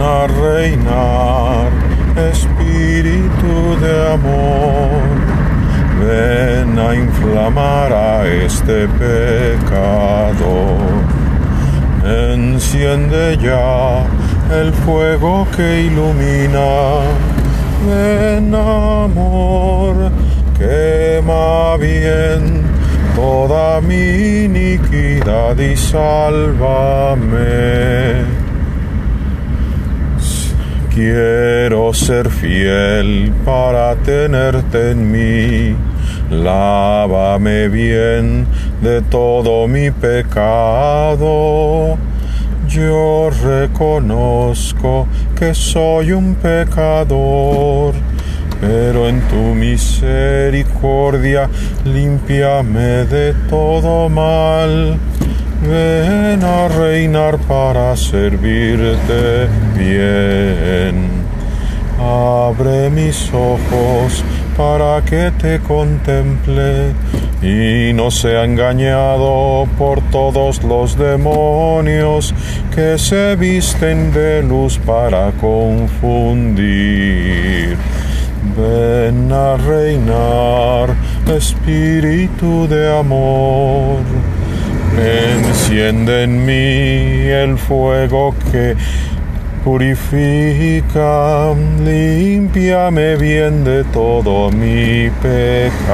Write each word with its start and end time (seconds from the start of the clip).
a 0.00 0.26
reinar, 0.26 1.70
Espíritu 2.30 3.76
de 3.80 4.12
amor. 4.12 5.34
Ven 6.00 6.78
a 6.78 6.94
inflamar 6.94 7.92
a 7.92 8.26
este 8.26 8.88
pecado. 8.88 10.52
Enciende 12.04 13.36
ya 13.38 14.04
el 14.52 14.72
fuego 14.72 15.46
que 15.56 15.82
ilumina. 15.82 17.00
Ven 17.88 18.54
amor, 18.54 20.10
quema 20.58 21.76
bien 21.76 22.64
toda 23.14 23.80
mi 23.80 24.44
iniquidad 24.44 25.56
y 25.58 25.76
sálvame. 25.76 27.44
Quiero 30.94 31.92
ser 31.92 32.30
fiel 32.30 33.32
para 33.44 33.96
tenerte 33.96 34.92
en 34.92 35.10
mí. 35.10 35.74
Lávame 36.30 37.68
bien 37.68 38.46
de 38.80 39.02
todo 39.02 39.66
mi 39.66 39.90
pecado. 39.90 41.18
Yo 42.68 43.28
reconozco 43.42 45.08
que 45.36 45.52
soy 45.52 46.12
un 46.12 46.36
pecador, 46.36 47.94
pero 48.60 49.08
en 49.08 49.20
tu 49.22 49.52
misericordia 49.56 51.50
límpiame 51.84 53.04
de 53.06 53.34
todo 53.50 54.08
mal. 54.08 54.96
Ven 55.66 56.44
a 56.44 56.68
reinar 56.68 57.38
para 57.38 57.96
servirte 57.96 59.48
bien. 59.74 61.24
Abre 61.98 62.90
mis 62.90 63.32
ojos 63.32 64.22
para 64.58 65.02
que 65.02 65.32
te 65.40 65.60
contemple 65.60 66.92
y 67.40 67.94
no 67.94 68.10
sea 68.10 68.44
engañado 68.44 69.66
por 69.78 70.02
todos 70.10 70.62
los 70.64 70.98
demonios 70.98 72.34
que 72.74 72.98
se 72.98 73.34
visten 73.36 74.12
de 74.12 74.42
luz 74.42 74.78
para 74.84 75.32
confundir. 75.40 76.58
Ven 78.54 79.32
a 79.32 79.56
reinar, 79.56 80.94
Espíritu 81.26 82.68
de 82.68 82.98
amor. 82.98 84.23
Enciende 85.74 86.22
en 86.22 86.46
mí 86.46 87.28
el 87.32 87.58
fuego 87.58 88.32
que 88.52 88.76
purifica, 89.64 91.52
limpiame 91.84 93.16
bien 93.16 93.64
de 93.64 93.82
todo 93.82 94.52
mi 94.52 95.10
pecado. 95.20 95.90